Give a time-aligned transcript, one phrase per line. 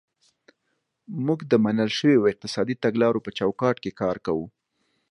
[1.25, 4.45] موږ د منل شویو اقتصادي تګلارو په چوکاټ کې کار کوو.